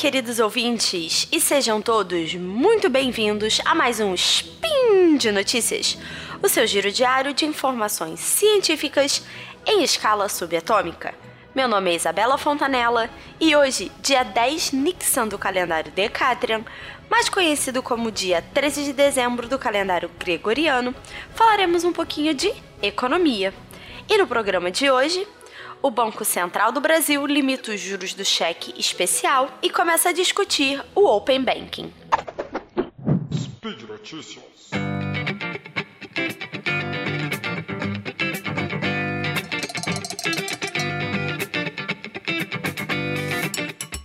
[0.00, 5.98] queridos ouvintes, e sejam todos muito bem-vindos a mais um Spin de Notícias,
[6.42, 9.22] o seu giro diário de informações científicas
[9.66, 11.14] em escala subatômica.
[11.54, 16.64] Meu nome é Isabela Fontanella e hoje, dia 10 Nixon do calendário Decatrian,
[17.10, 20.94] mais conhecido como dia 13 de dezembro do calendário gregoriano,
[21.34, 23.52] falaremos um pouquinho de economia.
[24.08, 25.28] E no programa de hoje,
[25.82, 30.82] o Banco Central do Brasil limita os juros do cheque especial e começa a discutir
[30.94, 31.92] o Open Banking.
[33.32, 34.70] Speed Notícias.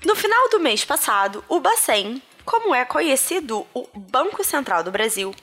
[0.05, 2.21] No final do mês passado, o Bacen
[2.55, 5.35] como é conhecido, o Banco Central do Brasil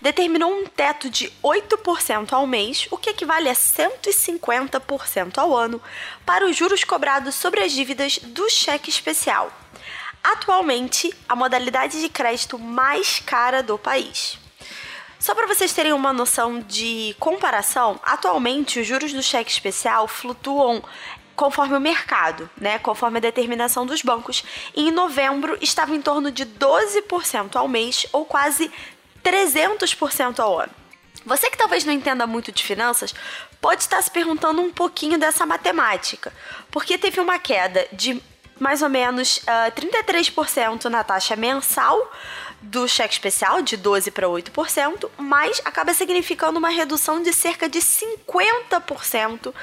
[0.00, 5.82] determinou um teto de 8% ao mês, o que equivale a 150% ao ano,
[6.24, 9.52] para os juros cobrados sobre as dívidas do cheque especial.
[10.22, 14.38] Atualmente, a modalidade de crédito mais cara do país.
[15.18, 20.82] Só para vocês terem uma noção de comparação, atualmente os juros do cheque especial flutuam
[21.40, 24.44] conforme o mercado, né, conforme a determinação dos bancos.
[24.76, 28.70] E em novembro estava em torno de 12% ao mês ou quase
[29.24, 30.72] 300% ao ano.
[31.24, 33.14] Você que talvez não entenda muito de finanças,
[33.58, 36.30] pode estar se perguntando um pouquinho dessa matemática,
[36.70, 38.22] porque teve uma queda de
[38.58, 42.12] mais ou menos uh, ah, 33% na taxa mensal
[42.62, 47.78] do cheque especial, de 12% para 8%, mas acaba significando uma redução de cerca de
[47.78, 49.54] 50%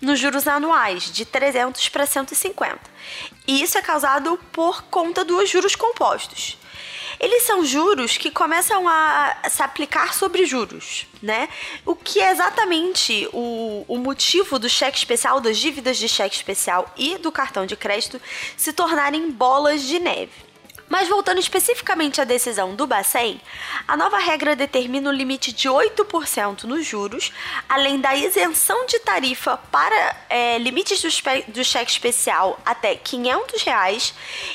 [0.00, 2.78] nos juros anuais, de 300 para 150.
[3.46, 6.58] E isso é causado por conta dos juros compostos.
[7.18, 11.48] Eles são juros que começam a se aplicar sobre juros, né?
[11.84, 16.92] O que é exatamente o, o motivo do cheque especial, das dívidas de cheque especial
[16.96, 18.20] e do cartão de crédito
[18.56, 20.45] se tornarem bolas de neve.
[20.88, 23.40] Mas voltando especificamente à decisão do Bacen,
[23.88, 27.32] a nova regra determina o limite de 8% nos juros,
[27.68, 31.08] além da isenção de tarifa para é, limites do,
[31.52, 34.14] do, cheque especial até 500 reais,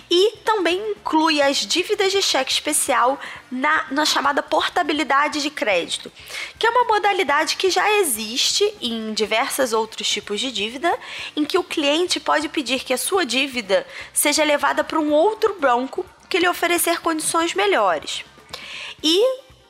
[0.10, 3.20] e também inclui as dívidas de cheque especial
[3.52, 6.10] na, na chamada portabilidade de crédito,
[6.58, 10.98] que é uma modalidade que já existe em diversos outros tipos de dívida,
[11.36, 15.58] em que o cliente pode pedir que a sua dívida seja levada para um outro
[15.60, 18.24] banco que lhe oferecer condições melhores.
[19.04, 19.22] E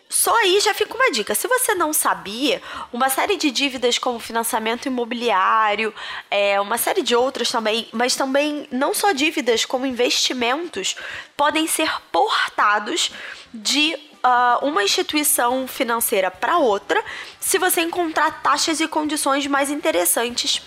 [0.07, 1.33] só aí já fica uma dica.
[1.33, 2.61] Se você não sabia,
[2.93, 5.91] uma série de dívidas como financiamento imobiliário,
[6.29, 10.95] é, uma série de outras também, mas também não só dívidas como investimentos,
[11.35, 13.11] podem ser portados
[13.51, 17.03] de uh, uma instituição financeira para outra
[17.39, 20.61] se você encontrar taxas e condições mais interessantes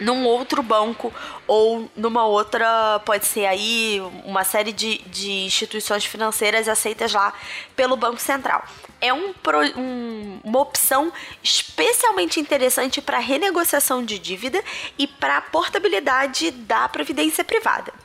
[0.00, 1.12] num outro banco
[1.46, 7.32] ou numa outra, pode ser aí uma série de, de instituições financeiras aceitas lá
[7.76, 8.64] pelo Banco Central.
[9.00, 9.34] É um,
[9.76, 11.12] um, uma opção
[11.42, 14.62] especialmente interessante para renegociação de dívida
[14.98, 18.03] e para portabilidade da previdência privada.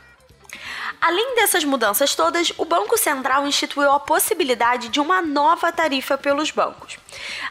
[1.01, 6.51] Além dessas mudanças todas, o Banco Central instituiu a possibilidade de uma nova tarifa pelos
[6.51, 6.97] bancos.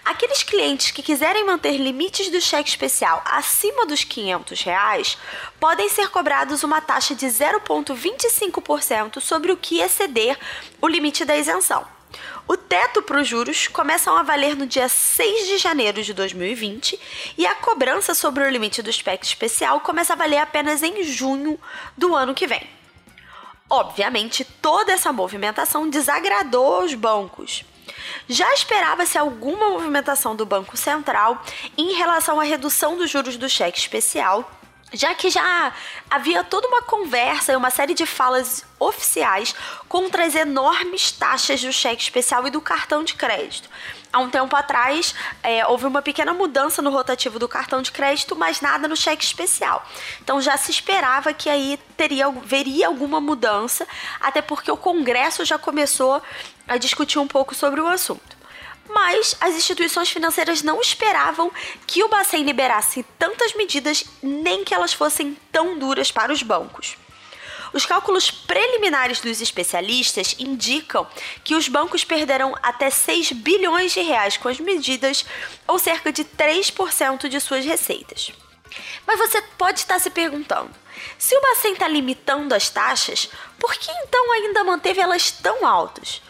[0.05, 5.17] Aqueles clientes que quiserem manter limites do cheque especial acima dos 500 reais,
[5.59, 10.39] podem ser cobrados uma taxa de 0,25% sobre o que exceder
[10.81, 11.87] o limite da isenção.
[12.47, 16.99] O teto para os juros começam a valer no dia 6 de janeiro de 2020
[17.37, 21.59] e a cobrança sobre o limite do cheque especial começa a valer apenas em junho
[21.97, 22.78] do ano que vem.
[23.71, 27.65] Obviamente, toda essa movimentação desagradou aos bancos.
[28.29, 31.43] Já esperava-se alguma movimentação do Banco Central
[31.77, 34.51] em relação à redução dos juros do cheque especial,
[34.93, 35.73] já que já
[36.11, 39.55] havia toda uma conversa e uma série de falas oficiais
[39.89, 43.69] contra as enormes taxas do cheque especial e do cartão de crédito.
[44.11, 48.35] Há um tempo atrás, é, houve uma pequena mudança no rotativo do cartão de crédito,
[48.35, 49.87] mas nada no cheque especial.
[50.23, 53.87] Então já se esperava que aí teria, veria alguma mudança,
[54.19, 56.23] até porque o Congresso já começou
[56.67, 58.38] a discutir um pouco sobre o assunto.
[58.89, 61.53] Mas as instituições financeiras não esperavam
[61.87, 66.97] que o Bacen liberasse tantas medidas, nem que elas fossem tão duras para os bancos.
[67.73, 71.07] Os cálculos preliminares dos especialistas indicam
[71.45, 75.25] que os bancos perderão até 6 bilhões de reais com as medidas,
[75.67, 78.33] ou cerca de 3% de suas receitas.
[79.07, 80.71] Mas você pode estar se perguntando:
[81.19, 86.23] se o Bacen está limitando as taxas, por que então ainda manteve elas tão altas?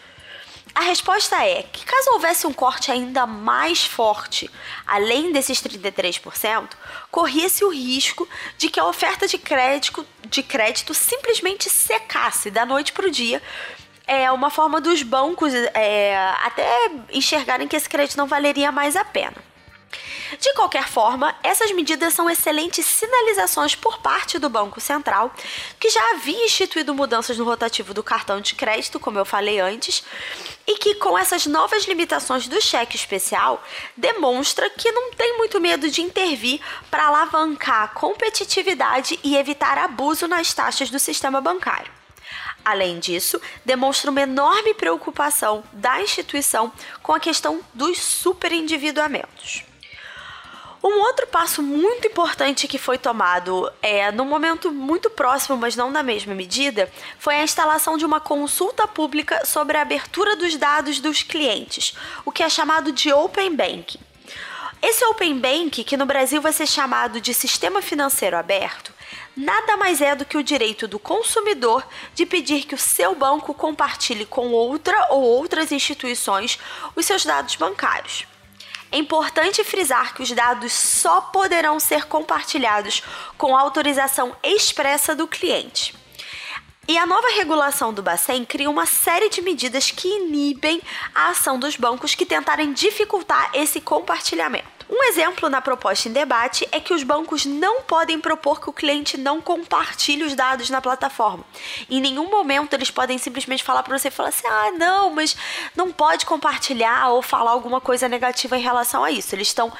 [0.73, 4.49] A resposta é que, caso houvesse um corte ainda mais forte,
[4.85, 6.69] além desses 33%,
[7.11, 8.27] corria-se o risco
[8.57, 13.41] de que a oferta de crédito, de crédito simplesmente secasse da noite para o dia.
[14.07, 19.03] É uma forma dos bancos é, até enxergarem que esse crédito não valeria mais a
[19.05, 19.48] pena.
[20.39, 25.33] De qualquer forma, essas medidas são excelentes sinalizações por parte do Banco Central,
[25.79, 30.03] que já havia instituído mudanças no rotativo do cartão de crédito, como eu falei antes,
[30.67, 33.63] e que com essas novas limitações do cheque especial
[33.97, 40.27] demonstra que não tem muito medo de intervir para alavancar a competitividade e evitar abuso
[40.27, 41.91] nas taxas do sistema bancário.
[42.63, 46.71] Além disso, demonstra uma enorme preocupação da instituição
[47.01, 49.68] com a questão dos superendividamentos.
[50.81, 55.91] Um outro passo muito importante que foi tomado é, num momento muito próximo, mas não
[55.91, 61.01] na mesma medida, foi a instalação de uma consulta pública sobre a abertura dos dados
[61.01, 61.93] dos clientes,
[62.23, 63.99] o que é chamado de Open Banking.
[64.81, 68.93] Esse Open Bank, que no Brasil vai ser chamado de Sistema Financeiro Aberto,
[69.35, 71.85] nada mais é do que o direito do consumidor
[72.15, 76.57] de pedir que o seu banco compartilhe com outra ou outras instituições
[76.95, 78.28] os seus dados bancários.
[78.91, 83.03] É importante frisar que os dados só poderão ser compartilhados
[83.37, 85.93] com autorização expressa do cliente.
[86.87, 90.81] E a nova regulação do Bacen cria uma série de medidas que inibem
[91.13, 94.78] a ação dos bancos que tentarem dificultar esse compartilhamento.
[94.89, 98.73] Um exemplo na proposta em debate é que os bancos não podem propor que o
[98.73, 101.45] cliente não compartilhe os dados na plataforma.
[101.87, 105.37] Em nenhum momento eles podem simplesmente falar para você falar assim: "Ah, não, mas
[105.75, 109.35] não pode compartilhar ou falar alguma coisa negativa em relação a isso".
[109.35, 109.71] Eles estão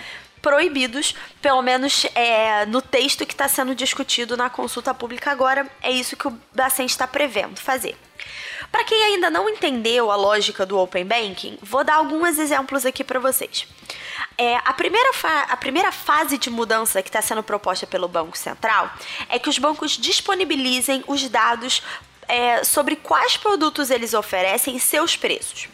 [0.44, 5.92] proibidos, pelo menos é, no texto que está sendo discutido na consulta pública agora, é
[5.92, 7.98] isso que o Bacen está prevendo fazer.
[8.72, 13.04] Para quem ainda não entendeu a lógica do Open Banking, vou dar alguns exemplos aqui
[13.04, 13.68] para vocês.
[14.42, 15.10] É, a, primeira
[15.50, 18.90] a primeira fase de mudança que está sendo proposta pelo Banco Central
[19.28, 21.84] é que os bancos disponibilizem os dados
[22.26, 25.68] é, sobre quais produtos eles oferecem e seus preços.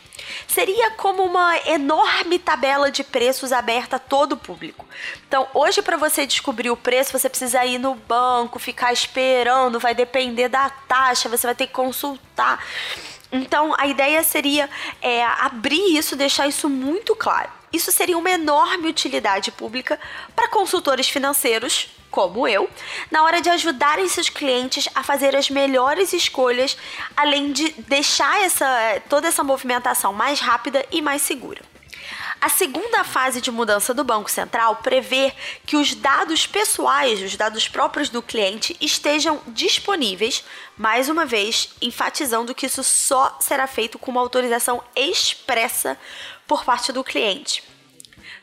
[0.47, 4.83] Seria como uma enorme tabela de preços aberta a todo o público.
[5.27, 9.94] Então, hoje, para você descobrir o preço, você precisa ir no banco, ficar esperando, vai
[9.94, 12.65] depender da taxa, você vai ter que consultar.
[13.31, 14.67] Então, a ideia seria
[15.03, 17.51] é, abrir isso, deixar isso muito claro.
[17.75, 20.00] Isso seria uma enorme utilidade pública
[20.33, 22.69] para consultores financeiros, como eu,
[23.12, 26.77] na hora de ajudarem seus clientes a fazer as melhores escolhas,
[27.18, 31.62] além de deixar essa, toda essa movimentação mais rápida e mais segura.
[32.39, 35.33] A segunda fase de mudança do Banco Central prevê
[35.66, 40.45] que os dados pessoais, os dados próprios do cliente, estejam disponíveis,
[40.77, 45.98] mais uma vez, enfatizando que isso só será feito com uma autorização expressa
[46.47, 47.63] por parte do cliente.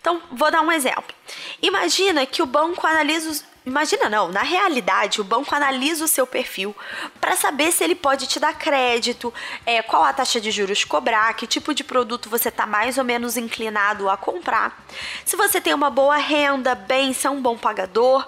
[0.00, 1.14] Então, vou dar um exemplo.
[1.60, 6.26] Imagina que o banco analisa os, Imagina não, na realidade o banco analisa o seu
[6.26, 6.75] perfil
[7.20, 9.32] para saber se ele pode te dar crédito,
[9.64, 13.04] é, qual a taxa de juros cobrar, que tipo de produto você está mais ou
[13.04, 14.84] menos inclinado a comprar,
[15.25, 18.26] se você tem uma boa renda, bem, se é um bom pagador.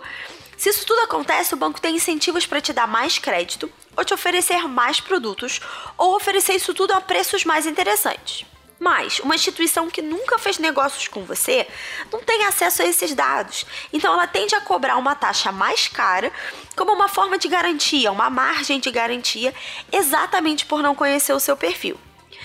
[0.56, 4.14] Se isso tudo acontece, o banco tem incentivos para te dar mais crédito, ou te
[4.14, 5.60] oferecer mais produtos,
[5.98, 8.46] ou oferecer isso tudo a preços mais interessantes.
[8.84, 11.66] Mas uma instituição que nunca fez negócios com você
[12.12, 13.64] não tem acesso a esses dados.
[13.90, 16.30] Então ela tende a cobrar uma taxa mais cara
[16.76, 19.54] como uma forma de garantia, uma margem de garantia,
[19.90, 21.98] exatamente por não conhecer o seu perfil.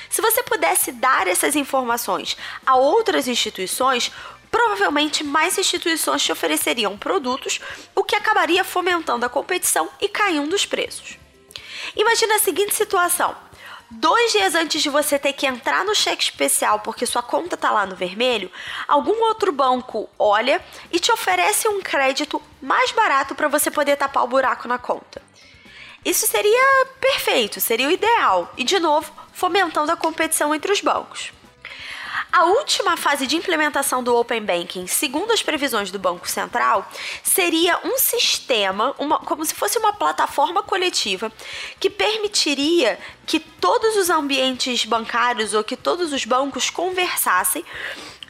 [0.10, 4.10] Se você pudesse dar essas informações a outras instituições,
[4.50, 7.60] provavelmente mais instituições te ofereceriam produtos,
[7.94, 11.18] o que acabaria fomentando a competição e caindo os preços.
[11.98, 13.36] Imagina a seguinte situação:
[13.92, 17.72] dois dias antes de você ter que entrar no cheque especial porque sua conta tá
[17.72, 18.52] lá no vermelho,
[18.88, 24.24] algum outro banco olha e te oferece um crédito mais barato para você poder tapar
[24.24, 25.22] o buraco na conta.
[26.06, 31.32] Isso seria perfeito, seria o ideal e de novo fomentando a competição entre os bancos.
[32.32, 36.88] A última fase de implementação do Open Banking, segundo as previsões do Banco Central,
[37.24, 41.32] seria um sistema, uma, como se fosse uma plataforma coletiva,
[41.80, 47.66] que permitiria que todos os ambientes bancários ou que todos os bancos conversassem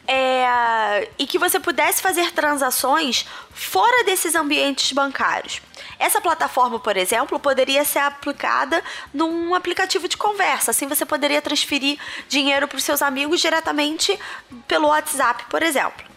[0.07, 5.61] é, e que você pudesse fazer transações fora desses ambientes bancários.
[5.99, 8.81] Essa plataforma, por exemplo, poderia ser aplicada
[9.13, 10.71] num aplicativo de conversa.
[10.71, 14.17] Assim você poderia transferir dinheiro para os seus amigos diretamente
[14.65, 16.07] pelo WhatsApp, por exemplo.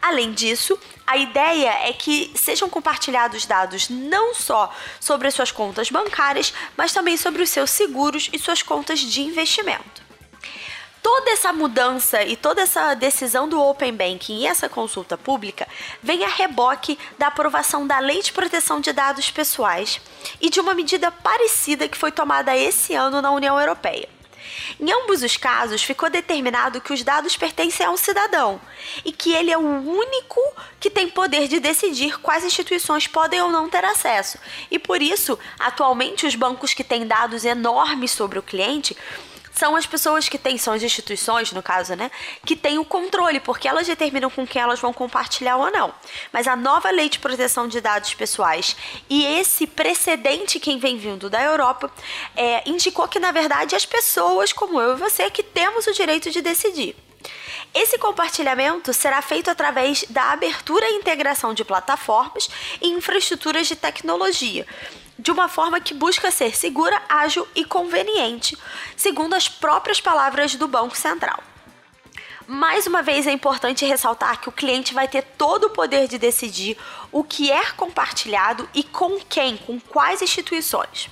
[0.00, 5.90] Além disso, a ideia é que sejam compartilhados dados não só sobre as suas contas
[5.90, 10.11] bancárias, mas também sobre os seus seguros e suas contas de investimento.
[11.32, 15.66] Essa mudança e toda essa decisão do Open Banking e essa consulta pública
[16.02, 20.00] vem a reboque da aprovação da Lei de Proteção de Dados Pessoais
[20.40, 24.08] e de uma medida parecida que foi tomada esse ano na União Europeia.
[24.78, 28.60] Em ambos os casos, ficou determinado que os dados pertencem a um cidadão
[29.04, 30.40] e que ele é o único
[30.78, 34.38] que tem poder de decidir quais instituições podem ou não ter acesso.
[34.70, 38.96] E por isso, atualmente, os bancos que têm dados enormes sobre o cliente
[39.52, 42.10] são as pessoas que têm, são as instituições, no caso, né,
[42.44, 45.94] que têm o controle, porque elas determinam com quem elas vão compartilhar ou não.
[46.32, 48.76] Mas a nova lei de proteção de dados pessoais
[49.08, 51.90] e esse precedente que vem vindo da Europa
[52.34, 56.30] é, indicou que, na verdade, as pessoas como eu e você que temos o direito
[56.30, 56.96] de decidir.
[57.74, 62.48] Esse compartilhamento será feito através da abertura e integração de plataformas
[62.80, 64.66] e infraestruturas de tecnologia,
[65.18, 68.56] de uma forma que busca ser segura, ágil e conveniente,
[68.96, 71.51] segundo as próprias palavras do Banco Central.
[72.52, 76.18] Mais uma vez é importante ressaltar que o cliente vai ter todo o poder de
[76.18, 76.76] decidir
[77.10, 81.08] o que é compartilhado e com quem, com quais instituições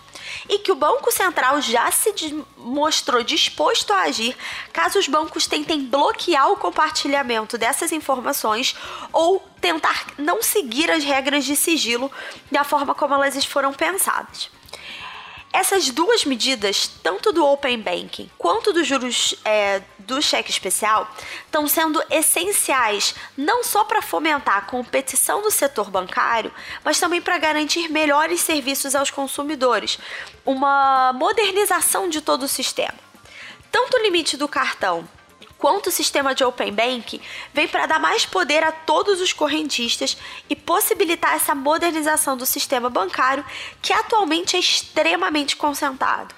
[0.50, 2.12] e que o Banco Central já se
[2.59, 4.37] mostrou disposto a agir
[4.70, 8.76] caso os bancos tentem bloquear o compartilhamento dessas informações
[9.11, 12.12] ou tentar não seguir as regras de sigilo
[12.52, 14.60] da forma como elas foram pensadas.
[15.52, 21.11] Essas duas medidas, tanto do Open Banking quanto dos juros é, do cheque especial,
[21.45, 26.52] estão sendo essenciais não só para fomentar a competição no setor bancário,
[26.85, 29.99] mas também para garantir melhores serviços aos consumidores,
[30.47, 32.95] uma modernização de todo o sistema.
[33.73, 35.09] Tanto o limite do cartão
[35.61, 37.21] quanto o sistema de Open Bank
[37.52, 40.17] vem para dar mais poder a todos os correntistas
[40.49, 43.45] e possibilitar essa modernização do sistema bancário
[43.83, 46.35] que atualmente é extremamente concentrado.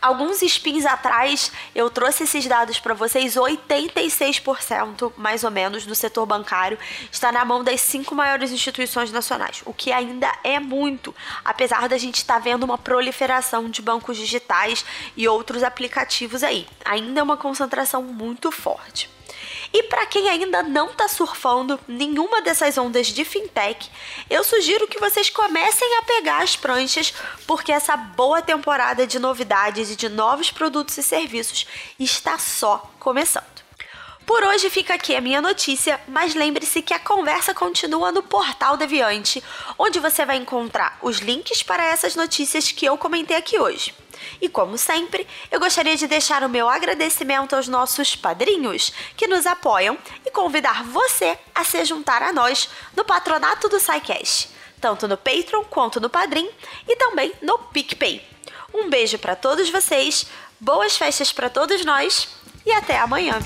[0.00, 6.26] Alguns spins atrás, eu trouxe esses dados para vocês: 86% mais ou menos do setor
[6.26, 6.78] bancário
[7.10, 11.96] está na mão das cinco maiores instituições nacionais, o que ainda é muito, apesar da
[11.96, 14.84] gente estar tá vendo uma proliferação de bancos digitais
[15.16, 16.66] e outros aplicativos aí.
[16.84, 19.15] Ainda é uma concentração muito forte.
[19.72, 23.90] E para quem ainda não está surfando nenhuma dessas ondas de fintech,
[24.28, 27.12] eu sugiro que vocês comecem a pegar as pranchas,
[27.46, 31.66] porque essa boa temporada de novidades e de novos produtos e serviços
[31.98, 33.56] está só começando.
[34.26, 38.76] Por hoje fica aqui a minha notícia, mas lembre-se que a conversa continua no Portal
[38.76, 39.42] Deviante,
[39.78, 43.94] onde você vai encontrar os links para essas notícias que eu comentei aqui hoje.
[44.40, 49.46] E como sempre, eu gostaria de deixar o meu agradecimento aos nossos padrinhos que nos
[49.46, 55.16] apoiam e convidar você a se juntar a nós no patronato do SciCast, tanto no
[55.16, 56.48] Patreon quanto no Padrim
[56.88, 58.22] e também no PicPay.
[58.74, 60.26] Um beijo para todos vocês,
[60.60, 62.28] boas festas para todos nós
[62.64, 63.38] e até amanhã!